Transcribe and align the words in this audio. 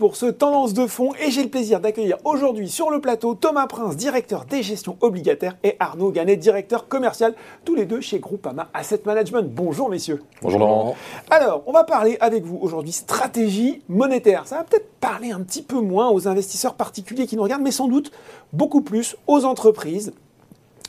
Pour 0.00 0.16
ce 0.16 0.24
Tendance 0.24 0.72
de 0.72 0.86
fond 0.86 1.12
et 1.22 1.30
j'ai 1.30 1.42
le 1.42 1.50
plaisir 1.50 1.78
d'accueillir 1.78 2.16
aujourd'hui 2.24 2.70
sur 2.70 2.90
le 2.90 3.02
plateau 3.02 3.34
Thomas 3.34 3.66
Prince, 3.66 3.98
directeur 3.98 4.46
des 4.46 4.62
gestions 4.62 4.96
obligataires 5.02 5.58
et 5.62 5.76
Arnaud 5.78 6.10
Ganet, 6.10 6.36
directeur 6.36 6.88
commercial, 6.88 7.34
tous 7.66 7.74
les 7.74 7.84
deux 7.84 8.00
chez 8.00 8.18
Groupama 8.18 8.70
Asset 8.72 9.02
Management. 9.04 9.52
Bonjour 9.54 9.90
messieurs. 9.90 10.22
Bonjour 10.40 10.58
Laurent. 10.58 10.96
Alors, 11.28 11.64
on 11.66 11.72
va 11.72 11.84
parler 11.84 12.16
avec 12.20 12.44
vous 12.44 12.58
aujourd'hui 12.62 12.92
stratégie 12.92 13.82
monétaire. 13.90 14.46
Ça 14.46 14.56
va 14.56 14.64
peut-être 14.64 14.90
parler 15.00 15.32
un 15.32 15.40
petit 15.40 15.60
peu 15.60 15.82
moins 15.82 16.08
aux 16.08 16.26
investisseurs 16.26 16.76
particuliers 16.76 17.26
qui 17.26 17.36
nous 17.36 17.42
regardent, 17.42 17.62
mais 17.64 17.70
sans 17.70 17.86
doute 17.86 18.10
beaucoup 18.54 18.80
plus 18.80 19.18
aux 19.26 19.44
entreprises 19.44 20.14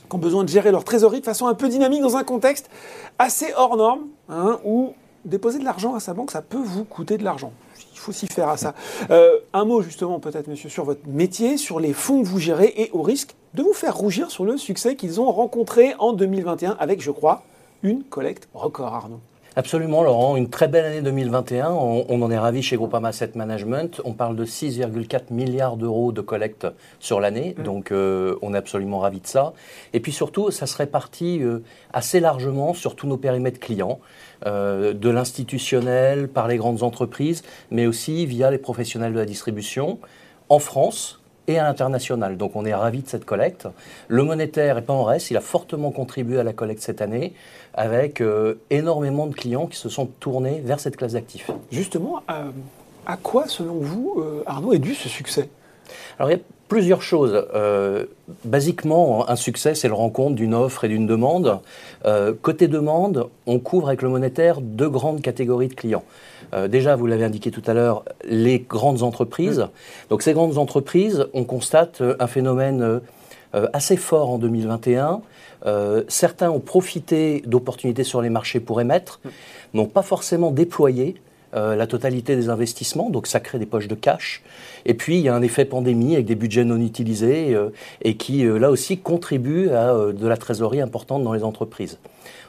qui 0.08 0.16
ont 0.16 0.18
besoin 0.18 0.42
de 0.42 0.48
gérer 0.48 0.72
leur 0.72 0.84
trésorerie 0.84 1.20
de 1.20 1.26
façon 1.26 1.48
un 1.48 1.54
peu 1.54 1.68
dynamique 1.68 2.00
dans 2.00 2.16
un 2.16 2.24
contexte 2.24 2.70
assez 3.18 3.52
hors 3.58 3.76
norme, 3.76 4.06
hein, 4.30 4.58
où 4.64 4.94
déposer 5.26 5.58
de 5.58 5.64
l'argent 5.64 5.94
à 5.94 6.00
sa 6.00 6.14
banque, 6.14 6.30
ça 6.30 6.40
peut 6.40 6.56
vous 6.56 6.84
coûter 6.84 7.18
de 7.18 7.24
l'argent 7.24 7.52
faut 7.94 8.12
s'y 8.12 8.26
faire 8.26 8.48
à 8.48 8.56
ça. 8.56 8.74
Euh, 9.10 9.38
un 9.52 9.64
mot 9.64 9.82
justement 9.82 10.18
peut-être, 10.20 10.48
monsieur, 10.48 10.68
sur 10.68 10.84
votre 10.84 11.06
métier, 11.06 11.56
sur 11.56 11.80
les 11.80 11.92
fonds 11.92 12.22
que 12.22 12.28
vous 12.28 12.38
gérez 12.38 12.72
et 12.76 12.90
au 12.92 13.02
risque 13.02 13.34
de 13.54 13.62
vous 13.62 13.74
faire 13.74 13.96
rougir 13.96 14.30
sur 14.30 14.44
le 14.44 14.56
succès 14.56 14.96
qu'ils 14.96 15.20
ont 15.20 15.30
rencontré 15.30 15.94
en 15.98 16.12
2021 16.12 16.76
avec, 16.80 17.02
je 17.02 17.10
crois, 17.10 17.42
une 17.82 18.02
collecte 18.04 18.48
record, 18.54 18.94
Arnaud. 18.94 19.20
Absolument, 19.54 20.02
Laurent. 20.02 20.36
Une 20.36 20.48
très 20.48 20.66
belle 20.66 20.86
année 20.86 21.02
2021. 21.02 21.68
On, 21.70 22.22
en 22.22 22.30
est 22.30 22.38
ravi 22.38 22.62
chez 22.62 22.76
Groupama 22.76 23.08
Asset 23.08 23.32
Management. 23.34 24.00
On 24.04 24.14
parle 24.14 24.34
de 24.34 24.46
6,4 24.46 25.24
milliards 25.30 25.76
d'euros 25.76 26.10
de 26.10 26.22
collecte 26.22 26.66
sur 27.00 27.20
l'année. 27.20 27.54
Mmh. 27.58 27.62
Donc, 27.62 27.92
euh, 27.92 28.36
on 28.40 28.54
est 28.54 28.56
absolument 28.56 28.98
ravi 28.98 29.20
de 29.20 29.26
ça. 29.26 29.52
Et 29.92 30.00
puis 30.00 30.12
surtout, 30.12 30.50
ça 30.50 30.66
se 30.66 30.76
répartit 30.78 31.42
euh, 31.42 31.62
assez 31.92 32.18
largement 32.18 32.72
sur 32.72 32.96
tous 32.96 33.06
nos 33.06 33.18
périmètres 33.18 33.60
clients. 33.60 34.00
Euh, 34.46 34.92
de 34.92 35.08
l'institutionnel 35.08 36.26
par 36.26 36.48
les 36.48 36.56
grandes 36.56 36.82
entreprises, 36.82 37.44
mais 37.70 37.86
aussi 37.86 38.26
via 38.26 38.50
les 38.50 38.58
professionnels 38.58 39.12
de 39.12 39.18
la 39.18 39.24
distribution 39.24 40.00
en 40.48 40.58
France 40.58 41.21
et 41.52 41.58
à 41.58 41.64
l'international. 41.64 42.36
Donc 42.36 42.56
on 42.56 42.64
est 42.64 42.74
ravis 42.74 43.02
de 43.02 43.08
cette 43.08 43.24
collecte. 43.24 43.68
Le 44.08 44.22
monétaire 44.22 44.76
n'est 44.76 44.82
pas 44.82 44.92
en 44.92 45.04
reste, 45.04 45.30
il 45.30 45.36
a 45.36 45.40
fortement 45.40 45.90
contribué 45.90 46.38
à 46.38 46.44
la 46.44 46.52
collecte 46.52 46.82
cette 46.82 47.02
année 47.02 47.34
avec 47.74 48.20
euh, 48.20 48.54
énormément 48.70 49.26
de 49.26 49.34
clients 49.34 49.66
qui 49.66 49.78
se 49.78 49.88
sont 49.88 50.06
tournés 50.06 50.60
vers 50.64 50.80
cette 50.80 50.96
classe 50.96 51.12
d'actifs. 51.12 51.50
Justement, 51.70 52.22
euh, 52.30 52.50
à 53.06 53.16
quoi, 53.16 53.48
selon 53.48 53.74
vous, 53.74 54.22
Arnaud, 54.46 54.72
est 54.72 54.78
dû 54.78 54.94
ce 54.94 55.08
succès? 55.08 55.48
Alors 56.18 56.30
il 56.30 56.34
y 56.36 56.40
a 56.40 56.42
plusieurs 56.72 57.02
choses. 57.02 57.46
Euh, 57.54 58.06
basiquement, 58.46 59.28
un 59.28 59.36
succès, 59.36 59.74
c'est 59.74 59.88
le 59.88 59.94
rencontre 59.94 60.36
d'une 60.36 60.54
offre 60.54 60.84
et 60.84 60.88
d'une 60.88 61.06
demande. 61.06 61.60
Euh, 62.06 62.32
côté 62.40 62.66
demande, 62.66 63.28
on 63.46 63.58
couvre 63.58 63.88
avec 63.88 64.00
le 64.00 64.08
monétaire 64.08 64.62
deux 64.62 64.88
grandes 64.88 65.20
catégories 65.20 65.68
de 65.68 65.74
clients. 65.74 66.04
Euh, 66.54 66.68
déjà, 66.68 66.96
vous 66.96 67.06
l'avez 67.06 67.24
indiqué 67.24 67.50
tout 67.50 67.60
à 67.66 67.74
l'heure, 67.74 68.06
les 68.24 68.58
grandes 68.58 69.02
entreprises. 69.02 69.68
Donc 70.08 70.22
ces 70.22 70.32
grandes 70.32 70.56
entreprises, 70.56 71.26
on 71.34 71.44
constate 71.44 72.02
un 72.18 72.26
phénomène 72.26 73.02
assez 73.74 73.98
fort 73.98 74.30
en 74.30 74.38
2021. 74.38 75.20
certains 76.08 76.50
ont 76.50 76.60
profité 76.60 77.42
d'opportunités 77.44 78.02
sur 78.02 78.22
les 78.22 78.30
marchés 78.30 78.60
pour 78.60 78.80
émettre, 78.80 79.20
n'ont 79.74 79.84
pas 79.84 80.00
forcément 80.00 80.50
déployé 80.50 81.16
euh, 81.54 81.76
la 81.76 81.86
totalité 81.86 82.34
des 82.34 82.48
investissements, 82.48 83.10
donc 83.10 83.26
ça 83.26 83.38
crée 83.38 83.58
des 83.58 83.66
poches 83.66 83.88
de 83.88 83.94
cash. 83.94 84.42
Et 84.86 84.94
puis 84.94 85.18
il 85.18 85.22
y 85.22 85.28
a 85.28 85.34
un 85.34 85.42
effet 85.42 85.64
pandémie 85.66 86.14
avec 86.14 86.26
des 86.26 86.34
budgets 86.34 86.64
non 86.64 86.80
utilisés 86.80 87.54
euh, 87.54 87.68
et 88.00 88.16
qui 88.16 88.46
euh, 88.46 88.58
là 88.58 88.70
aussi 88.70 88.98
contribue 88.98 89.68
à 89.70 89.92
de 90.12 90.26
la 90.26 90.36
trésorerie 90.36 90.80
importante 90.80 91.22
dans 91.22 91.32
les 91.34 91.44
entreprises. 91.44 91.98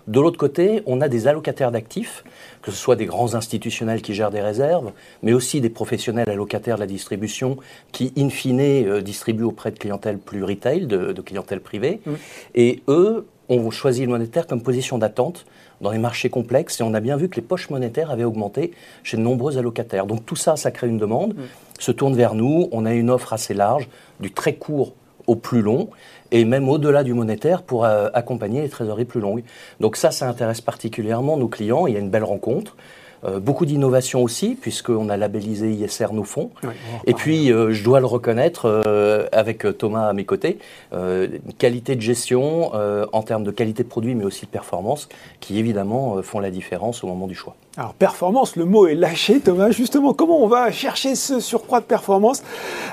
De 0.07 0.19
l'autre 0.19 0.37
côté, 0.37 0.83
on 0.85 0.99
a 1.01 1.07
des 1.07 1.27
allocataires 1.27 1.71
d'actifs, 1.71 2.23
que 2.61 2.71
ce 2.71 2.77
soit 2.77 2.95
des 2.97 3.05
grands 3.05 3.35
institutionnels 3.35 4.01
qui 4.01 4.13
gèrent 4.13 4.31
des 4.31 4.41
réserves, 4.41 4.91
mais 5.21 5.31
aussi 5.31 5.61
des 5.61 5.69
professionnels 5.69 6.29
allocataires 6.29 6.75
de 6.75 6.81
la 6.81 6.87
distribution 6.87 7.57
qui, 7.93 8.11
in 8.17 8.29
fine, 8.29 8.99
distribuent 8.99 9.45
auprès 9.45 9.71
de 9.71 9.79
clientèle 9.79 10.17
plus 10.17 10.43
retail, 10.43 10.87
de, 10.87 11.13
clientèle 11.21 11.61
privée. 11.61 12.01
Mmh. 12.05 12.11
Et 12.55 12.83
eux 12.89 13.25
ont 13.49 13.71
choisi 13.71 14.01
le 14.01 14.09
monétaire 14.09 14.47
comme 14.47 14.61
position 14.61 14.97
d'attente 14.97 15.45
dans 15.81 15.91
les 15.91 15.97
marchés 15.97 16.29
complexes 16.29 16.79
et 16.79 16.83
on 16.83 16.93
a 16.93 16.99
bien 16.99 17.17
vu 17.17 17.29
que 17.29 17.35
les 17.35 17.41
poches 17.41 17.69
monétaires 17.69 18.11
avaient 18.11 18.23
augmenté 18.23 18.71
chez 19.03 19.17
de 19.17 19.21
nombreux 19.21 19.57
allocataires. 19.57 20.05
Donc 20.05 20.25
tout 20.25 20.35
ça, 20.35 20.55
ça 20.55 20.71
crée 20.71 20.87
une 20.87 20.97
demande, 20.97 21.33
mm. 21.35 21.41
se 21.79 21.91
tourne 21.91 22.15
vers 22.15 22.35
nous, 22.35 22.69
on 22.71 22.85
a 22.85 22.93
une 22.93 23.09
offre 23.09 23.33
assez 23.33 23.53
large, 23.53 23.89
du 24.19 24.31
très 24.31 24.55
court 24.55 24.93
au 25.27 25.35
plus 25.35 25.61
long, 25.61 25.89
et 26.31 26.45
même 26.45 26.67
au-delà 26.67 27.03
du 27.03 27.13
monétaire 27.13 27.61
pour 27.61 27.85
euh, 27.85 28.09
accompagner 28.13 28.61
les 28.61 28.69
trésoreries 28.69 29.05
plus 29.05 29.21
longues. 29.21 29.43
Donc 29.79 29.95
ça, 29.95 30.11
ça 30.11 30.27
intéresse 30.27 30.61
particulièrement 30.61 31.37
nos 31.37 31.47
clients, 31.47 31.87
il 31.87 31.93
y 31.93 31.97
a 31.97 31.99
une 31.99 32.09
belle 32.09 32.23
rencontre. 32.23 32.75
Euh, 33.25 33.39
beaucoup 33.39 33.65
d'innovation 33.65 34.21
aussi, 34.21 34.55
puisqu'on 34.59 35.09
a 35.09 35.17
labellisé 35.17 35.71
ISR 35.71 36.13
nos 36.13 36.23
fonds. 36.23 36.51
et 37.05 37.13
puis, 37.13 37.51
euh, 37.51 37.71
je 37.71 37.83
dois 37.83 37.99
le 37.99 38.05
reconnaître, 38.05 38.65
euh, 38.65 39.27
avec 39.31 39.65
Thomas 39.77 40.09
à 40.09 40.13
mes 40.13 40.25
côtés, 40.25 40.59
une 40.91 41.53
qualité 41.57 41.95
de 41.95 42.01
gestion 42.01 42.71
en 42.73 43.23
termes 43.23 43.43
de 43.43 43.51
qualité 43.51 43.83
de 43.83 43.87
produit, 43.87 44.15
mais 44.15 44.23
aussi 44.23 44.45
de 44.45 44.51
performance, 44.51 45.09
qui 45.39 45.59
évidemment 45.59 46.21
font 46.21 46.39
la 46.39 46.51
différence 46.51 47.03
au 47.03 47.07
moment 47.07 47.27
du 47.27 47.35
choix. 47.35 47.55
Alors 47.77 47.93
performance, 47.93 48.55
le 48.55 48.65
mot 48.65 48.85
est 48.85 48.93
lâché 48.93 49.39
Thomas. 49.39 49.71
Justement, 49.71 50.13
comment 50.13 50.43
on 50.43 50.47
va 50.47 50.71
chercher 50.71 51.15
ce 51.15 51.39
surcroît 51.39 51.79
de 51.79 51.85
performance 51.85 52.43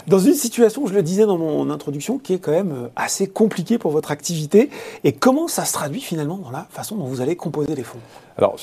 dans 0.07 0.19
une 0.19 0.35
situation, 0.35 0.87
je 0.87 0.95
le 0.95 1.03
disais 1.03 1.27
dans 1.27 1.37
mon 1.37 1.69
introduction, 1.71 2.19
qui 2.19 2.35
est 2.35 2.39
quand 2.39 2.53
même 2.53 2.89
assez 2.97 3.27
compliquée 3.29 3.79
pour 3.79 3.91
votre 3.91 4.11
activité? 4.11 4.71
Et 5.05 5.13
comment 5.13 5.49
ça 5.49 5.65
se 5.65 5.73
traduit 5.73 6.01
finalement 6.01 6.39
dans 6.39 6.51
la 6.51 6.67
façon 6.71 6.97
dont 6.97 7.05
vous 7.05 7.21
allez 7.21 7.37
composer 7.37 7.75
les 7.75 7.85
fonds? 7.85 7.99
Alors 8.39 8.57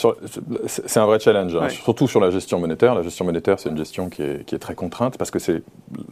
c'est 0.66 0.98
un 0.98 1.06
vrai 1.06 1.20
challenge, 1.20 1.56
surtout 1.70 2.08
sur 2.08 2.20
la 2.20 2.30
gestion 2.30 2.60
monétaire. 2.60 2.96
La 2.96 3.02
gestion 3.02 3.26
monétaire, 3.26 3.60
c'est 3.60 3.70
une 3.70 3.78
gestion 3.78 4.10
qui 4.10 4.22
est, 4.22 4.60
très 4.60 4.76
contrainte 4.76 5.18
parce 5.18 5.32
que 5.32 5.40
c'est 5.40 5.62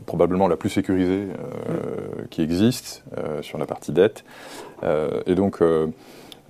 probablement 0.06 0.48
la 0.48 0.58
plus 0.58 0.70
sécurisée 0.70 1.28
euh, 1.30 2.24
mm. 2.24 2.28
qui 2.30 2.42
existe 2.42 3.04
euh, 3.18 3.42
sur 3.42 3.58
la 3.58 3.66
partie 3.66 3.92
dette. 3.92 4.24
Euh, 4.84 5.22
et 5.26 5.36
donc 5.36 5.62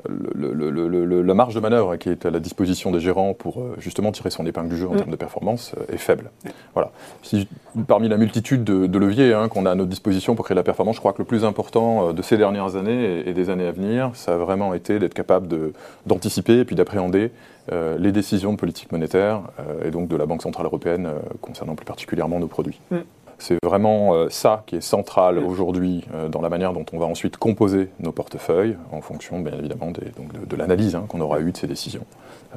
le, 0.08 1.22
la 1.22 1.34
marge 1.34 1.56
de 1.56 1.60
manœuvre 1.60 1.96
qui 1.98 2.10
est 2.10 2.26
à 2.26 2.30
la 2.30 2.40
disposition 2.40 2.92
des 2.92 3.00
gérants 3.00 3.34
pour 3.34 3.60
euh, 3.60 3.76
justement 3.80 4.12
tirer 4.12 4.30
son 4.30 4.46
épingle 4.46 4.70
du 4.70 4.78
jeu 4.78 4.88
en 4.88 4.94
mm. 4.94 4.98
termes 4.98 5.12
de 5.12 5.16
performance 5.16 5.74
euh, 5.78 5.94
est 5.94 5.98
faible. 5.98 6.32
Voilà. 6.74 6.92
Si, 7.24 7.48
parmi 7.88 8.10
la 8.10 8.18
multitude 8.18 8.64
de, 8.64 8.98
leviers 8.98 9.34
hein, 9.34 9.50
qu'on 9.50 9.66
a 9.66 9.72
à 9.72 9.76
notre 9.76 9.90
disposition 9.90 10.36
pour 10.36 10.46
créer 10.46 10.56
la 10.56 10.64
performance, 10.64 10.96
je 10.96 11.02
crois 11.02 11.14
que 11.14 11.20
le 11.20 11.26
plus 11.26 11.46
important 11.46 12.10
euh, 12.10 12.14
de 12.14 12.22
ces 12.22 12.38
dernières 12.38 12.76
années 12.76 13.28
et, 13.28 13.34
des 13.34 13.50
années 13.50 13.68
à 13.68 13.72
venir, 13.72 14.12
ça 14.14 14.36
a 14.36 14.38
vraiment 14.38 14.74
été 14.74 15.00
d'être 15.00 15.14
capable 15.14 15.74
d'anticiper 16.06 16.60
et 16.60 16.66
puis 16.66 16.76
d'appréhender 16.76 17.32
les 17.98 18.12
décisions 18.12 18.54
de 18.54 18.58
politique 18.58 18.92
monétaire 18.92 19.42
et 19.84 19.90
donc 19.90 20.08
de 20.08 20.16
la 20.16 20.28
Banque 20.28 20.44
Centrale 20.44 20.68
Européenne 20.68 21.10
concernant 21.42 21.76
plus 21.76 21.86
particulièrement 21.86 22.40
nos 22.40 22.48
produits. 22.48 22.80
Mm. 22.92 22.98
C'est 23.38 23.58
vraiment 23.64 24.14
euh, 24.14 24.30
ça 24.30 24.64
qui 24.66 24.78
est 24.78 24.82
central 24.82 25.40
aujourd'hui 25.40 26.06
euh, 26.14 26.30
dans 26.30 26.42
la 26.42 26.50
manière 26.50 26.74
dont 26.74 26.86
on 26.94 27.00
va 27.00 27.06
ensuite 27.06 27.38
composer 27.38 27.90
nos 28.00 28.12
portefeuilles 28.12 28.78
en 28.92 29.02
fonction, 29.02 29.40
bien 29.40 29.58
évidemment, 29.58 29.92
de, 29.92 30.56
l'analyse 30.56 30.96
hein, 30.96 31.06
qu'on 31.08 31.22
aura 31.22 31.40
eue 31.42 31.52
de 31.52 31.58
ces 31.58 31.68
décisions. 31.68 32.06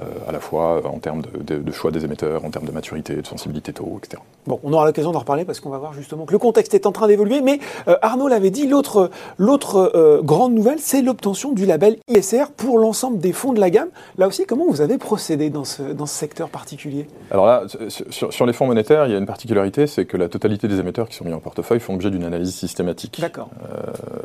Euh, 0.01 0.05
à 0.29 0.33
la 0.33 0.39
fois 0.39 0.81
en 0.87 0.99
termes 0.99 1.23
de, 1.23 1.73
choix 1.73 1.91
des 1.91 2.05
émetteurs, 2.05 2.45
en 2.45 2.51
termes 2.51 2.67
de 2.67 2.71
maturité, 2.73 3.17
de 3.17 3.27
sensibilité 3.27 3.73
taux, 3.73 3.99
etc. 3.99 4.23
Bon, 4.47 4.61
on 4.63 4.73
aura 4.73 4.87
l'occasion 4.87 5.11
d'en 5.11 5.19
reparler 5.19 5.45
parce 5.45 5.61
qu'on 5.61 5.71
va 5.71 5.79
voir 5.79 5.93
justement 5.93 6.25
que 6.25 6.33
le 6.33 6.39
contexte 6.39 6.75
est 6.75 6.87
en 6.87 6.93
train 6.93 7.09
d'évoluer, 7.09 7.41
mais 7.41 7.59
euh, 7.89 7.97
Arnaud 8.03 8.29
l'avait 8.29 8.51
dit, 8.51 8.69
l'autre, 8.69 9.11
euh, 9.41 10.23
grande 10.23 10.55
nouvelle, 10.55 10.79
c'est 10.79 11.03
l'obtention 11.03 11.53
du 11.53 11.67
label 11.67 11.97
ISR 12.09 12.45
pour 12.57 12.79
l'ensemble 12.79 13.19
des 13.19 13.33
fonds 13.33 13.53
de 13.53 13.61
la 13.61 13.71
gamme. 13.71 13.89
Là 14.19 14.29
aussi, 14.29 14.47
comment 14.47 14.67
vous 14.69 14.83
avez 14.83 14.99
procédé 14.99 15.51
dans 15.51 15.65
ce, 15.65 15.83
dans 15.83 16.07
ce 16.07 16.15
secteur 16.15 16.49
particulier? 16.49 17.09
Alors 17.33 17.47
là, 17.47 17.65
sur, 17.89 18.47
les 18.47 18.53
fonds 18.53 18.67
monétaires, 18.67 19.07
il 19.07 19.13
y 19.13 19.17
a 19.17 19.19
une 19.19 19.27
particularité, 19.27 19.87
c'est 19.87 20.05
que 20.05 20.17
la 20.17 20.29
totalité 20.29 20.68
des 20.69 20.81
émetteurs 20.81 21.09
qui 21.09 21.17
sont 21.17 21.25
mis 21.25 21.33
en 21.33 21.41
portefeuille 21.41 21.81
font 21.81 21.95
l'objet 21.95 22.11
d'une 22.11 22.25
analyse 22.25 22.55
systématique. 22.55 23.19
D'accord. 23.21 23.51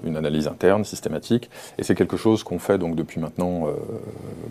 une 0.05 0.17
analyse 0.17 0.47
interne, 0.47 0.83
systématique, 0.83 1.49
et 1.77 1.83
c'est 1.83 1.95
quelque 1.95 2.17
chose 2.17 2.43
qu'on 2.43 2.59
fait 2.59 2.77
donc 2.77 2.95
depuis 2.95 3.19
maintenant, 3.19 3.67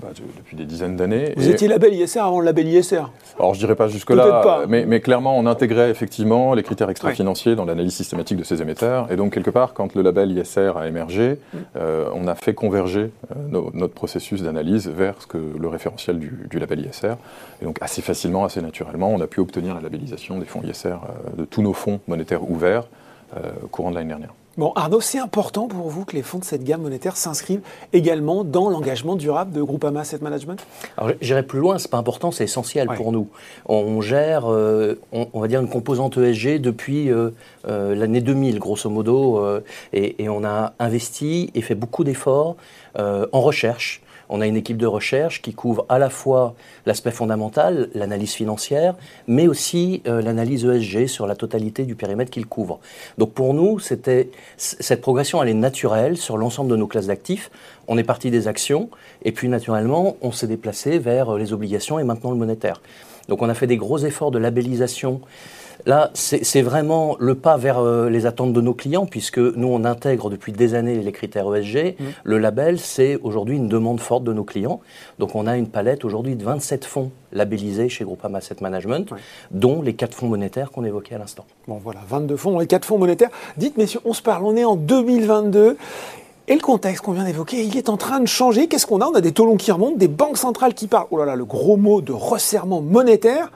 bah, 0.00 0.08
depuis 0.36 0.56
des 0.56 0.64
dizaines 0.64 0.96
d'années 0.96 1.32
vous 1.36 1.48
étiez 1.48 1.68
label 1.68 1.94
ISR 1.94 2.20
avant 2.20 2.40
le 2.40 2.46
label 2.46 2.68
ISR 2.68 3.04
Alors 3.38 3.54
je 3.54 3.58
dirais 3.58 3.74
pas 3.74 3.88
jusque-là, 3.88 4.64
mais, 4.68 4.84
mais, 4.86 5.00
clairement 5.00 5.38
on 5.38 5.46
intégrait 5.46 5.90
effectivement 5.90 6.54
les 6.54 6.62
critères 6.62 6.90
extra-financiers 6.90 7.54
dans 7.54 7.64
l'analyse 7.64 7.94
systématique 7.94 8.38
de 8.38 8.44
ces 8.44 8.62
émetteurs. 8.62 9.10
Et 9.10 9.16
donc 9.16 9.32
quelque 9.32 9.50
part, 9.50 9.74
quand 9.74 9.94
le 9.94 10.02
label 10.02 10.30
ISR 10.32 10.72
a 10.76 10.86
émergé, 10.86 11.38
mm. 11.52 11.58
euh, 11.76 12.08
on 12.14 12.26
a 12.26 12.34
fait 12.34 12.54
converger 12.54 13.10
euh, 13.30 13.60
notre 13.74 13.94
processus 13.94 14.42
d'analyse 14.42 14.88
vers 14.88 15.20
ce 15.20 15.26
que, 15.26 15.38
le 15.38 15.68
référentiel 15.68 16.18
du, 16.18 16.58
label 16.58 16.86
ISR. 16.86 17.14
Et 17.60 17.64
donc 17.64 17.78
assez 17.80 18.02
facilement, 18.02 18.44
assez 18.44 18.62
naturellement, 18.62 19.12
on 19.12 19.20
a 19.20 19.26
pu 19.26 19.40
obtenir 19.40 19.74
la 19.74 19.80
labellisation 19.80 20.38
des 20.38 20.46
fonds 20.46 20.62
ISR, 20.62 20.88
euh, 20.88 21.36
de 21.38 21.44
tous 21.44 21.62
nos 21.62 21.72
fonds 21.72 21.81
monétaires 22.08 22.48
ouverts 22.48 22.84
au 23.62 23.66
courant 23.68 23.90
de 23.90 23.94
l'année 23.94 24.08
dernière. 24.08 24.34
Bon, 24.58 24.72
Arnaud, 24.74 25.00
c'est 25.00 25.18
important 25.18 25.66
pour 25.66 25.88
vous 25.88 26.04
que 26.04 26.14
les 26.14 26.22
fonds 26.22 26.38
de 26.38 26.44
cette 26.44 26.62
gamme 26.62 26.82
monétaire 26.82 27.16
s'inscrivent 27.16 27.62
également 27.94 28.44
dans 28.44 28.68
l'engagement 28.68 29.16
durable 29.16 29.52
de 29.52 29.62
Groupama 29.62 30.00
Asset 30.00 30.18
Management? 30.20 30.62
Alors, 30.98 31.12
j'irai 31.22 31.42
plus 31.42 31.58
loin, 31.58 31.78
c'est 31.78 31.90
pas 31.90 31.96
important, 31.96 32.30
c'est 32.30 32.44
essentiel 32.44 32.86
pour 32.94 33.12
nous. 33.12 33.28
On 33.64 34.02
gère, 34.02 34.52
euh, 34.52 35.00
on, 35.12 35.40
va 35.40 35.48
dire, 35.48 35.60
une 35.60 35.70
composante 35.70 36.18
ESG 36.18 36.60
depuis 36.60 37.10
euh, 37.10 37.30
euh, 37.66 37.94
l'année 37.94 38.20
2000, 38.20 38.58
grosso 38.58 38.90
modo, 38.90 39.42
et, 39.94 40.22
et, 40.22 40.28
on 40.28 40.44
a 40.44 40.74
investi 40.78 41.50
et 41.54 41.62
fait 41.62 41.74
beaucoup 41.74 42.04
d'efforts 42.04 42.56
en 42.98 43.40
recherche 43.40 44.01
On 44.34 44.40
a 44.40 44.46
une 44.46 44.56
équipe 44.56 44.78
de 44.78 44.86
recherche 44.86 45.42
qui 45.42 45.52
couvre 45.52 45.84
à 45.90 45.98
la 45.98 46.08
fois 46.08 46.54
l'aspect 46.86 47.10
fondamental, 47.10 47.90
l'analyse 47.92 48.32
financière, 48.32 48.94
mais 49.26 49.46
aussi 49.46 50.02
euh, 50.06 50.22
l'analyse 50.22 50.64
ESG 50.64 51.06
sur 51.06 51.26
la 51.26 51.36
totalité 51.36 51.84
du 51.84 51.94
périmètre 51.94 52.30
qu'il 52.30 52.46
couvre. 52.46 52.80
Donc 53.18 53.34
pour 53.34 53.52
nous, 53.52 53.78
c'était 53.78 54.30
cette 54.56 55.02
progression, 55.02 55.42
elle 55.42 55.50
est 55.50 55.54
naturelle 55.54 56.16
sur 56.16 56.38
l'ensemble 56.38 56.70
de 56.70 56.76
nos 56.76 56.86
classes 56.86 57.08
d'actifs. 57.08 57.50
On 57.88 57.98
est 57.98 58.04
parti 58.04 58.30
des 58.30 58.48
actions, 58.48 58.88
et 59.22 59.32
puis 59.32 59.50
naturellement, 59.50 60.16
on 60.22 60.32
s'est 60.32 60.46
déplacé 60.46 60.98
vers 60.98 61.34
les 61.36 61.52
obligations 61.52 61.98
et 61.98 62.04
maintenant 62.04 62.30
le 62.30 62.38
monétaire. 62.38 62.80
Donc 63.28 63.42
on 63.42 63.50
a 63.50 63.54
fait 63.54 63.66
des 63.66 63.76
gros 63.76 63.98
efforts 63.98 64.30
de 64.30 64.38
labellisation 64.38 65.20
Là, 65.86 66.10
c'est 66.14 66.62
vraiment 66.62 67.16
le 67.18 67.34
pas 67.34 67.56
vers 67.56 67.78
euh, 67.78 68.08
les 68.08 68.26
attentes 68.26 68.52
de 68.52 68.60
nos 68.60 68.74
clients, 68.74 69.06
puisque 69.06 69.38
nous, 69.38 69.68
on 69.68 69.84
intègre 69.84 70.30
depuis 70.30 70.52
des 70.52 70.74
années 70.74 70.96
les 70.96 71.12
critères 71.12 71.52
ESG. 71.54 71.96
Mmh. 71.98 72.04
Le 72.24 72.38
label, 72.38 72.78
c'est 72.78 73.18
aujourd'hui 73.22 73.56
une 73.56 73.68
demande 73.68 74.00
forte 74.00 74.24
de 74.24 74.32
nos 74.32 74.44
clients. 74.44 74.80
Donc, 75.18 75.34
on 75.34 75.46
a 75.46 75.56
une 75.56 75.68
palette 75.68 76.04
aujourd'hui 76.04 76.36
de 76.36 76.44
27 76.44 76.84
fonds 76.84 77.10
labellisés 77.32 77.88
chez 77.88 78.04
Groupama 78.04 78.38
Asset 78.38 78.56
Management, 78.60 79.12
dont 79.50 79.82
les 79.82 79.94
quatre 79.94 80.14
fonds 80.14 80.28
monétaires 80.28 80.70
qu'on 80.70 80.84
évoquait 80.84 81.14
à 81.14 81.18
l'instant. 81.18 81.44
Bon, 81.66 81.80
voilà, 81.82 82.00
22 82.08 82.36
fonds, 82.36 82.58
les 82.58 82.66
quatre 82.66 82.84
fonds 82.84 82.98
monétaires. 82.98 83.30
Dites, 83.56 83.76
messieurs, 83.76 84.00
on 84.04 84.12
se 84.12 84.22
parle, 84.22 84.44
on 84.44 84.56
est 84.56 84.64
en 84.64 84.76
2022. 84.76 85.76
Et 86.48 86.54
le 86.54 86.60
contexte 86.60 87.04
qu'on 87.04 87.12
vient 87.12 87.24
d'évoquer, 87.24 87.64
il 87.64 87.76
est 87.76 87.88
en 87.88 87.96
train 87.96 88.20
de 88.20 88.26
changer. 88.26 88.66
Qu'est-ce 88.66 88.86
qu'on 88.86 89.00
a? 89.00 89.06
On 89.06 89.14
a 89.14 89.20
des 89.20 89.32
taux 89.32 89.46
longs 89.46 89.56
qui 89.56 89.70
remontent, 89.70 89.96
des 89.96 90.08
banques 90.08 90.38
centrales 90.38 90.74
qui 90.74 90.88
parlent, 90.88 91.06
oh 91.10 91.18
là 91.18 91.24
là, 91.24 91.36
le 91.36 91.44
gros 91.44 91.76
mot 91.76 92.00
de 92.00 92.12
resserrement 92.12 92.80
monétaire. 92.80 93.50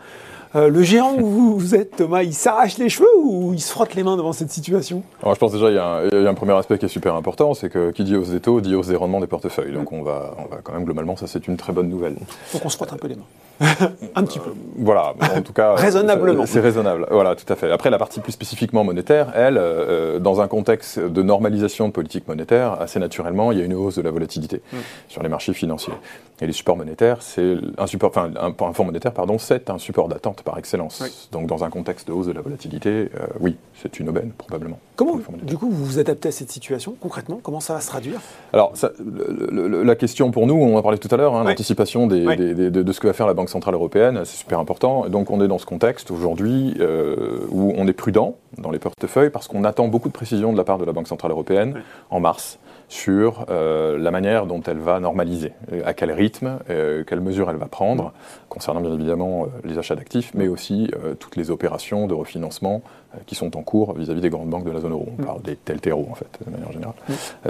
Euh, 0.56 0.68
le 0.70 0.82
géant 0.82 1.14
où 1.18 1.58
vous, 1.58 1.74
êtes, 1.74 1.96
Thomas, 1.96 2.22
il 2.22 2.32
s'arrache 2.32 2.78
les 2.78 2.88
cheveux 2.88 3.08
ou 3.18 3.52
il 3.52 3.60
se 3.60 3.70
frotte 3.70 3.94
les 3.94 4.02
mains 4.02 4.16
devant 4.16 4.32
cette 4.32 4.50
situation 4.50 5.02
Alors, 5.22 5.34
Je 5.34 5.38
pense 5.38 5.52
déjà 5.52 5.66
qu'il 5.66 5.74
y, 6.18 6.22
y, 6.22 6.26
a 6.26 6.30
un 6.30 6.34
premier 6.34 6.54
aspect 6.54 6.78
qui 6.78 6.86
est 6.86 6.88
super 6.88 7.14
important, 7.14 7.52
c'est 7.52 7.68
que 7.68 7.90
qui 7.90 8.04
dit 8.04 8.16
hausse 8.16 8.30
des 8.30 8.40
taux 8.40 8.62
dit 8.62 8.74
hausse 8.74 8.86
des 8.86 8.96
rendements 8.96 9.20
des 9.20 9.26
portefeuilles. 9.26 9.72
Donc 9.72 9.92
on 9.92 10.02
va, 10.02 10.34
on 10.38 10.46
va 10.48 10.62
quand 10.62 10.72
même 10.72 10.84
globalement, 10.84 11.14
ça 11.16 11.26
c'est 11.26 11.46
une 11.46 11.58
très 11.58 11.74
bonne 11.74 11.90
nouvelle. 11.90 12.14
Donc 12.54 12.64
on 12.64 12.70
se 12.70 12.76
frotte 12.76 12.92
un 12.92 12.96
peu 12.96 13.08
les 13.08 13.16
mains. 13.16 13.26
un 14.14 14.24
petit 14.24 14.38
peu. 14.38 14.52
voilà, 14.76 15.14
en 15.34 15.42
tout 15.42 15.52
cas. 15.52 15.74
Raisonnablement. 15.76 16.46
C'est 16.46 16.60
raisonnable, 16.60 17.06
voilà, 17.10 17.34
tout 17.34 17.50
à 17.50 17.56
fait. 17.56 17.70
Après, 17.70 17.90
la 17.90 17.98
partie 17.98 18.20
plus 18.20 18.32
spécifiquement 18.32 18.84
monétaire, 18.84 19.32
elle, 19.34 19.56
euh, 19.58 20.18
dans 20.18 20.40
un 20.40 20.48
contexte 20.48 20.98
de 20.98 21.22
normalisation 21.22 21.88
de 21.88 21.92
politique 21.92 22.28
monétaire, 22.28 22.80
assez 22.80 22.98
naturellement, 22.98 23.52
il 23.52 23.58
y 23.58 23.62
a 23.62 23.64
une 23.64 23.74
hausse 23.74 23.96
de 23.96 24.02
la 24.02 24.10
volatilité 24.10 24.62
mm. 24.72 24.76
sur 25.08 25.22
les 25.22 25.28
marchés 25.28 25.54
financiers. 25.54 25.94
Et 26.40 26.46
les 26.46 26.52
supports 26.52 26.76
monétaires, 26.76 27.18
c'est 27.20 27.54
un 27.78 27.86
support, 27.86 28.10
enfin, 28.10 28.30
un, 28.38 28.48
un, 28.48 28.72
fonds 28.74 28.84
monétaire, 28.84 29.12
pardon, 29.12 29.38
c'est 29.38 29.70
un 29.70 29.78
support 29.78 30.08
d'attente 30.08 30.42
par 30.42 30.58
excellence. 30.58 31.02
Donc, 31.32 31.46
dans 31.46 31.64
un 31.64 31.70
contexte 31.70 32.08
de 32.08 32.12
hausse 32.12 32.26
de 32.26 32.32
la 32.32 32.42
volatilité, 32.42 32.88
euh, 32.88 33.26
oui, 33.40 33.56
c'est 33.80 33.98
une 34.00 34.10
aubaine, 34.10 34.32
probablement. 34.36 34.78
Comment, 34.96 35.18
du 35.42 35.56
coup, 35.56 35.70
vous 35.70 35.84
vous 35.84 35.98
adaptez 35.98 36.28
à 36.28 36.32
cette 36.32 36.50
situation 36.50 36.94
concrètement? 37.00 37.40
Comment 37.42 37.60
ça 37.60 37.74
va 37.74 37.80
se 37.80 37.88
traduire? 37.88 38.20
Alors, 38.52 38.72
ça, 38.74 38.92
la 39.00 39.94
question 39.94 40.30
pour 40.30 40.46
nous, 40.46 40.54
on 40.54 40.76
en 40.76 40.82
parlait 40.82 40.98
tout 40.98 41.08
à 41.10 41.16
l'heure, 41.16 41.34
hein, 41.34 41.44
l'anticipation 41.44 42.06
de, 42.06 42.92
ce 42.92 43.00
que 43.00 43.06
va 43.06 43.12
faire 43.12 43.26
la 43.26 43.34
Banque 43.34 43.45
Centrale 43.48 43.74
Européenne, 43.74 44.20
c'est 44.24 44.36
super 44.36 44.58
important. 44.58 45.08
donc, 45.08 45.30
on 45.30 45.40
est 45.40 45.48
dans 45.48 45.58
ce 45.58 45.66
contexte 45.66 46.10
aujourd'hui 46.10 46.76
euh, 46.80 47.46
où 47.50 47.72
on 47.76 47.86
est 47.86 47.92
prudent 47.92 48.36
dans 48.58 48.70
les 48.70 48.78
portefeuilles 48.78 49.30
parce 49.30 49.48
qu'on 49.48 49.64
attend 49.64 49.88
beaucoup 49.88 50.08
de 50.08 50.14
précisions 50.14 50.52
de 50.52 50.58
la 50.58 50.64
part 50.64 50.78
de 50.78 50.84
la 50.84 50.92
Banque 50.92 51.08
Centrale 51.08 51.30
Européenne 51.30 51.82
en 52.10 52.20
mars 52.20 52.58
sur 52.88 53.46
euh, 53.50 53.98
la 53.98 54.10
manière 54.10 54.46
dont 54.46 54.62
elle 54.62 54.78
va 54.78 55.00
normaliser, 55.00 55.52
à 55.84 55.94
quel 55.94 56.12
rythme, 56.12 56.58
euh, 56.70 57.04
quelles 57.04 57.20
mesures 57.20 57.50
elle 57.50 57.56
va 57.56 57.66
prendre, 57.66 58.12
concernant 58.48 58.80
bien 58.80 58.92
évidemment 58.92 59.44
euh, 59.44 59.46
les 59.64 59.78
achats 59.78 59.96
d'actifs, 59.96 60.32
mais 60.34 60.48
aussi 60.48 60.90
toutes 61.18 61.36
les 61.36 61.50
opérations 61.50 62.06
de 62.06 62.14
refinancement 62.14 62.82
qui 63.26 63.34
sont 63.34 63.56
en 63.56 63.62
cours 63.62 63.94
vis-à-vis 63.94 64.20
des 64.20 64.30
grandes 64.30 64.50
banques 64.50 64.64
de 64.64 64.70
la 64.70 64.80
zone 64.80 64.92
euro. 64.92 65.08
On 65.18 65.22
parle 65.22 65.42
des 65.42 65.56
TLTRO 65.56 66.06
en 66.10 66.14
fait, 66.14 66.28
de 66.44 66.50
manière 66.50 66.72
générale. 66.72 66.94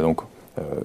donc 0.01 0.21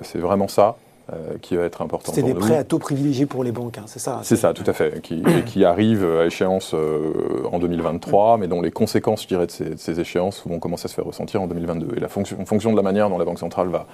c'est 0.02 0.20
vraiment 0.20 0.48
ça 0.48 0.76
euh, 1.14 1.38
qui 1.42 1.58
va 1.58 1.64
être 1.64 1.82
important. 1.82 2.14
C'est 2.14 2.24
des 2.24 2.34
prêts 2.34 2.56
à 2.56 2.64
taux 2.64 2.80
privilégiés 2.80 3.26
pour 3.26 3.44
les 3.44 3.52
banques, 3.52 3.78
hein, 3.78 3.84
c'est 3.86 4.00
ça 4.00 4.22
C'est 4.24 4.38
ça, 4.38 4.54
tout 4.54 4.64
à 4.66 4.72
fait, 4.72 5.02
qui, 5.02 5.22
qui 5.46 5.66
arrivent 5.66 6.06
à 6.06 6.26
échéance 6.26 6.74
euh, 6.74 7.44
en 7.52 7.60
2023, 7.60 8.38
mais 8.38 8.48
dont 8.48 8.62
les 8.62 8.72
conséquences, 8.72 9.24
je 9.24 9.28
dirais, 9.28 9.46
de 9.46 9.52
ces, 9.76 10.00
échéances 10.00 10.42
vont 10.46 10.60
commencer 10.60 10.86
à 10.86 10.88
se 10.88 10.94
faire 10.94 11.04
ressentir 11.04 11.42
en 11.42 11.48
2022. 11.48 11.98
Et 11.98 12.00
la 12.00 12.08
fonction, 12.08 12.40
en 12.40 12.46
fonction 12.46 12.72
de 12.72 12.78
la 12.78 12.82
manière 12.82 13.10
dont 13.10 13.18
la 13.18 13.26
Banque 13.26 13.40
centrale 13.40 13.68
va, 13.68 13.88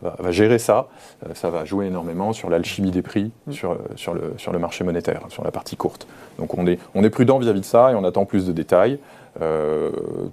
va, 0.00 0.30
gérer 0.30 0.58
ça, 0.58 0.88
euh, 1.26 1.34
ça 1.34 1.50
va 1.50 1.66
jouer 1.66 1.88
énormément 1.88 2.32
sur 2.32 2.48
l'alchimie 2.48 2.90
des 2.90 3.02
prix, 3.02 3.32
mm. 3.48 3.52
sur, 3.52 3.76
sur, 3.96 4.14
le, 4.14 4.32
sur 4.38 4.52
le 4.52 4.58
marché 4.58 4.82
monétaire, 4.82 5.20
sur 5.28 5.44
la 5.44 5.50
partie 5.50 5.76
courte. 5.76 6.06
Donc 6.38 6.56
on 6.56 6.66
est, 6.66 6.78
on 6.94 7.04
est 7.04 7.10
prudent 7.10 7.38
vis-à-vis 7.38 7.60
de 7.60 7.66
ça 7.66 7.92
et 7.92 7.94
on 7.94 8.04
attend 8.04 8.24
plus 8.24 8.46
de 8.46 8.52
détails. 8.52 8.98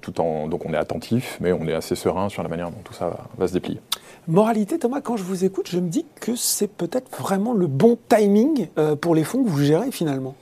tout 0.02 0.22
en, 0.22 0.48
donc 0.48 0.66
on 0.66 0.74
est 0.74 0.78
attentif, 0.78 1.38
mais 1.42 1.52
on 1.52 1.68
est 1.68 1.74
assez 1.74 1.96
serein 1.96 2.30
sur 2.30 2.44
la 2.44 2.50
manière 2.50 2.70
dont 2.70 2.82
tout 2.86 2.94
ça 2.94 3.12
va 3.38 3.48
se 3.48 3.54
déplier. 3.54 3.82
Moralité, 4.30 4.78
Thomas, 4.78 5.02
quand 5.02 5.18
je 5.18 5.24
vous 5.24 5.44
écoute, 5.44 5.68
je 5.72 5.80
me 5.80 5.90
dis 5.90 6.06
que 6.22 6.36
c'est 6.36 6.68
peut-être 6.68 7.10
vraiment 7.20 7.52
le 7.52 7.66
bon 7.66 7.98
timing 8.10 8.68
euh, 8.78 8.96
pour 8.96 9.16
les 9.16 9.24
fonds 9.24 9.44
que 9.44 9.50
vous 9.50 9.64
gérez 9.64 9.92
finalement. 9.92 10.36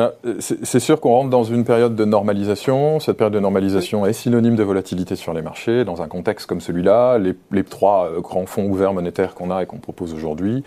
Ben, 0.00 0.12
c'est 0.40 0.80
sûr 0.80 0.98
qu'on 0.98 1.10
rentre 1.10 1.28
dans 1.28 1.44
une 1.44 1.66
période 1.66 1.94
de 1.94 2.06
normalisation. 2.06 3.00
Cette 3.00 3.18
période 3.18 3.34
de 3.34 3.38
normalisation 3.40 4.06
est 4.06 4.14
synonyme 4.14 4.56
de 4.56 4.62
volatilité 4.62 5.14
sur 5.14 5.34
les 5.34 5.42
marchés. 5.42 5.84
Dans 5.84 6.00
un 6.00 6.08
contexte 6.08 6.46
comme 6.46 6.62
celui-là, 6.62 7.18
les, 7.18 7.64
trois 7.64 8.06
euh, 8.06 8.20
grands 8.20 8.46
fonds 8.46 8.64
ouverts 8.64 8.94
monétaires 8.94 9.34
qu'on 9.34 9.50
a 9.50 9.62
et 9.62 9.66
qu'on 9.66 9.76
propose 9.76 10.14
aujourd'hui 10.14 10.64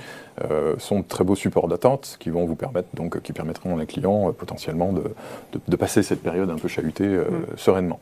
euh, 0.51 0.75
sont 0.77 1.00
de 1.00 1.06
très 1.06 1.24
beaux 1.24 1.33
supports 1.33 1.68
d'attente 1.68 2.18
qui 2.19 2.30
vont 2.30 2.45
vous 2.45 2.56
permettre, 2.56 2.89
donc, 2.94 3.21
qui 3.21 3.33
permettront 3.33 3.75
à 3.75 3.80
les 3.80 3.88
clients 3.88 4.31
potentiellement 4.33 4.94
de, 4.94 5.75
passer 5.77 6.03
cette 6.03 6.21
période 6.21 6.51
un 6.51 6.57
peu 6.57 6.68
chahutée 6.68 7.07
mm. 7.07 7.57
sereinement. 7.57 8.00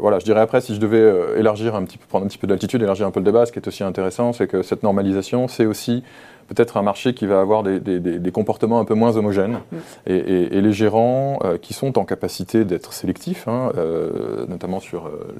voilà, 0.00 0.20
je 0.20 0.24
dirais 0.24 0.40
après, 0.40 0.62
si 0.62 0.74
je 0.74 0.80
devais 0.80 1.38
élargir 1.38 1.74
un 1.74 1.84
petit 1.84 1.98
peu, 1.98 2.06
prendre 2.08 2.24
un 2.24 2.28
petit 2.28 2.38
peu 2.38 2.46
d'altitude, 2.46 2.82
élargir 2.82 3.06
un 3.06 3.10
peu 3.10 3.20
le 3.20 3.26
débat, 3.26 3.44
ce 3.44 3.52
qui 3.52 3.58
est 3.58 3.68
aussi 3.68 3.84
intéressant, 3.84 4.32
c'est 4.32 4.46
que 4.46 4.62
cette 4.62 4.82
normalisation, 4.82 5.48
c'est 5.48 5.66
aussi 5.66 6.02
peut-être 6.50 6.76
un 6.76 6.82
marché 6.82 7.14
qui 7.14 7.26
va 7.26 7.40
avoir 7.40 7.62
des, 7.62 8.32
comportements 8.32 8.80
un 8.80 8.84
peu 8.84 8.94
moins 8.94 9.16
homogènes. 9.16 9.60
Mm. 9.70 9.76
Et, 10.06 10.60
les 10.60 10.72
gérants 10.72 11.38
euh, 11.44 11.56
qui 11.56 11.72
sont 11.72 11.98
en 11.98 12.04
capacité 12.04 12.64
d'être 12.64 12.92
sélectifs, 12.92 13.48
hein, 13.48 13.72
euh, 13.76 14.44
notamment 14.46 14.80
sur 14.80 15.06
euh, 15.06 15.34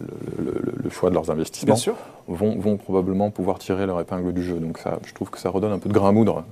le, 0.82 0.90
choix 0.90 1.10
de 1.10 1.14
leurs 1.14 1.30
investissements, 1.30 1.76
Vont, 2.28 2.56
vont, 2.58 2.76
probablement 2.76 3.30
pouvoir 3.30 3.58
tirer 3.58 3.86
leur 3.86 4.00
épingle 4.00 4.32
du 4.32 4.44
jeu. 4.44 4.54
Donc 4.60 4.78
ça, 4.78 5.00
je 5.04 5.12
trouve 5.12 5.30
que 5.30 5.38
ça 5.38 5.50
redonne 5.50 5.72
un 5.72 5.80
peu 5.80 5.88
de 5.88 5.94
grain 5.94 6.10
à 6.10 6.12
moudre 6.12 6.44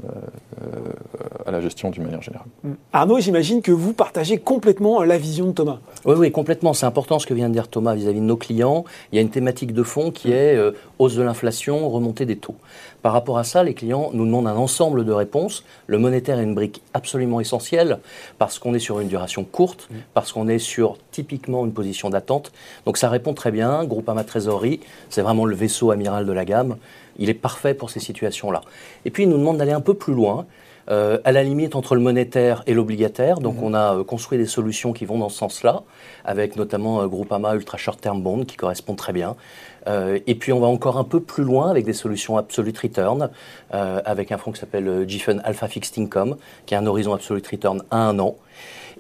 à 1.49 1.50
la 1.50 1.61
gestion 1.61 1.91
d'une 1.91 2.05
manière 2.05 2.23
générale. 2.23 2.47
Mm. 2.62 2.73
Arnaud, 2.93 3.21
j'imagine 3.21 3.62
que 3.62 3.73
vous 3.73 3.93
partagez 3.93 4.39
complètement 4.39 5.03
la 5.03 5.19
vision 5.19 5.47
de 5.47 5.53
Thomas. 5.53 5.79
Oui, 6.05 6.15
oui, 6.17 6.32
complètement. 6.32 6.72
C'est 6.72 6.87
important 6.87 7.19
ce 7.19 7.27
que 7.27 7.34
vient 7.34 7.49
de 7.49 7.55
dire 7.55 7.69
Thomas 7.69 7.94
vis-à-vis 7.94 8.20
de 8.20 8.25
nos 8.25 8.37
clients. 8.37 8.84
Il 9.13 9.17
y 9.17 9.19
a 9.19 9.22
une 9.22 9.31
thématique 9.31 9.72
de 9.72 9.82
fond 9.82 10.11
qui 10.11 10.32
est 10.32 10.58
hausse 10.99 11.15
de 11.15 11.22
l'inflation, 11.22 11.89
remontée 11.89 12.27
des 12.27 12.37
taux. 12.37 12.56
Par 13.03 13.13
rapport 13.13 13.39
à 13.39 13.44
ça, 13.44 13.63
les 13.63 13.75
clients 13.75 14.11
nous 14.13 14.27
demandent 14.27 14.49
un 14.49 14.56
ensemble 14.56 15.05
de 15.05 15.13
réponses. 15.13 15.65
Le 15.87 15.99
monétaire 15.99 16.39
est 16.39 16.43
une 16.43 16.55
brique 16.55 16.82
absolument 16.94 17.41
essentielle 17.41 18.01
parce 18.39 18.58
qu'on 18.58 18.75
est 18.75 18.81
sur 18.81 19.01
une 19.01 19.08
duration 19.08 19.44
courte, 19.44 19.89
mmh. 19.91 19.94
parce 20.15 20.32
qu'on 20.32 20.49
est 20.49 20.58
sur 20.58 20.99
typiquement 21.13 21.65
une 21.65 21.72
position 21.72 22.11
d'attente. 22.11 22.53
Donc 22.87 22.99
ça 22.99 23.08
répond 23.08 23.34
très 23.34 23.53
bien. 23.53 23.84
Groupama 23.84 24.25
Trésorerie, 24.25 24.81
c'est 25.11 25.22
vraiment 25.22 25.46
le 25.46 25.55
vaisseau 25.55 25.91
amiral 25.91 26.27
de 26.27 26.32
la 26.32 26.44
gamme. 26.44 26.77
Il 27.19 27.31
est 27.31 27.34
parfait 27.34 27.75
pour 27.75 27.91
ces 27.91 28.01
situations-là. 28.01 28.63
Et 29.05 29.11
puis, 29.11 29.25
il 29.25 29.29
nous 29.29 29.39
demande 29.39 29.58
d'aller 29.58 29.72
un 29.72 29.81
peu 29.81 29.94
plus 29.94 30.15
loin. 30.15 30.46
Euh, 30.91 31.19
à 31.25 31.33
la 31.33 31.43
limite 31.43 31.77
entre 31.77 31.95
le 31.95 32.01
monétaire 32.01 32.63
et 32.67 32.73
l'obligataire. 32.73 33.41
Donc, 33.41 33.57
mmh. 33.57 33.65
on 33.65 33.75
a 33.75 33.97
euh, 33.97 34.05
construit 34.05 34.39
des 34.39 34.47
solutions 34.47 34.95
qui 34.95 35.05
vont 35.05 35.19
dans 35.19 35.29
ce 35.29 35.37
sens-là, 35.37 35.83
avec 36.25 36.57
notamment 36.57 37.03
euh, 37.03 37.07
Groupama 37.07 37.55
Ultra 37.55 37.77
Short 37.77 38.01
Term 38.01 38.23
Bond 38.23 38.45
qui 38.45 38.57
correspond 38.57 38.95
très 38.95 39.13
bien. 39.13 39.37
Et 40.27 40.35
puis 40.35 40.53
on 40.53 40.61
va 40.61 40.67
encore 40.67 40.99
un 40.99 41.05
peu 41.05 41.19
plus 41.19 41.45
loin 41.45 41.71
avec 41.71 41.87
des 41.87 41.95
solutions 41.95 42.37
Absolute 42.37 42.77
Return, 42.77 43.31
avec 43.71 44.33
un 44.33 44.37
fonds 44.37 44.53
qui 44.53 44.61
s'appelle 44.61 45.07
GFUN 45.07 45.39
Alpha 45.45 45.67
Fixed 45.67 45.99
Income, 45.99 46.37
qui 46.67 46.75
a 46.75 46.79
un 46.79 46.87
horizon 46.87 47.15
Absolute 47.15 47.47
Return 47.47 47.83
à 47.91 47.97
un 47.97 48.19
an. 48.19 48.37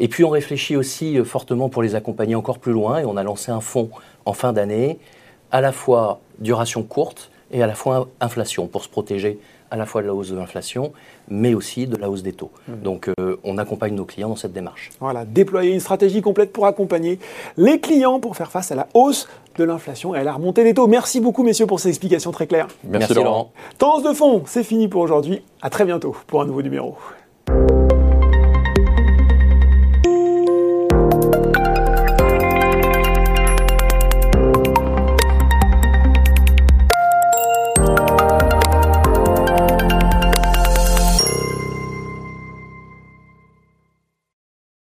Et 0.00 0.08
puis 0.08 0.24
on 0.24 0.30
réfléchit 0.30 0.76
aussi 0.76 1.22
fortement 1.26 1.68
pour 1.68 1.82
les 1.82 1.94
accompagner 1.94 2.36
encore 2.36 2.58
plus 2.58 2.72
loin, 2.72 3.00
et 3.00 3.04
on 3.04 3.18
a 3.18 3.22
lancé 3.22 3.52
un 3.52 3.60
fonds 3.60 3.90
en 4.24 4.32
fin 4.32 4.54
d'année, 4.54 4.98
à 5.50 5.60
la 5.60 5.72
fois 5.72 6.20
duration 6.38 6.82
courte 6.82 7.30
et 7.50 7.62
à 7.62 7.66
la 7.66 7.74
fois 7.74 8.08
inflation, 8.20 8.66
pour 8.66 8.84
se 8.84 8.88
protéger 8.88 9.38
à 9.70 9.76
la 9.76 9.84
fois 9.84 10.00
de 10.00 10.06
la 10.06 10.14
hausse 10.14 10.30
de 10.30 10.36
l'inflation, 10.36 10.92
mais 11.28 11.52
aussi 11.52 11.86
de 11.86 11.96
la 11.96 12.08
hausse 12.08 12.22
des 12.22 12.32
taux. 12.32 12.50
Mmh. 12.68 12.72
Donc 12.82 13.10
on 13.44 13.58
accompagne 13.58 13.94
nos 13.94 14.06
clients 14.06 14.30
dans 14.30 14.36
cette 14.36 14.54
démarche. 14.54 14.90
Voilà, 14.98 15.26
déployer 15.26 15.72
une 15.72 15.80
stratégie 15.80 16.22
complète 16.22 16.52
pour 16.52 16.66
accompagner 16.66 17.18
les 17.58 17.78
clients 17.78 18.18
pour 18.18 18.34
faire 18.34 18.50
face 18.50 18.72
à 18.72 18.74
la 18.74 18.88
hausse 18.94 19.28
de 19.56 19.64
l'inflation 19.64 20.14
et 20.14 20.18
à 20.18 20.24
la 20.24 20.32
remontée 20.32 20.64
des 20.64 20.72
taux. 20.72 20.86
Merci 20.86 21.20
beaucoup, 21.20 21.42
messieurs, 21.42 21.66
pour 21.66 21.80
ces 21.80 21.90
explications 21.90 22.30
très 22.30 22.46
claires. 22.46 22.68
Merci, 22.84 23.12
Laurent. 23.12 23.52
Tendance 23.76 24.04
de 24.04 24.12
fond, 24.14 24.42
c'est 24.46 24.64
fini 24.64 24.88
pour 24.88 25.02
aujourd'hui. 25.02 25.42
À 25.60 25.68
très 25.68 25.84
bientôt 25.84 26.16
pour 26.26 26.40
un 26.40 26.46
nouveau 26.46 26.62
numéro. 26.62 26.96